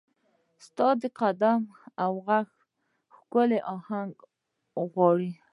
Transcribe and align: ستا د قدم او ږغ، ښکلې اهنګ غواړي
ستا 0.65 0.87
د 1.01 1.03
قدم 1.19 1.61
او 2.03 2.13
ږغ، 2.27 2.47
ښکلې 3.15 3.59
اهنګ 3.75 4.13
غواړي 4.91 5.31